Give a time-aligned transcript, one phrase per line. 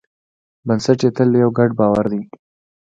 [0.67, 2.21] بنسټ یې تل یو ګډ باور دی.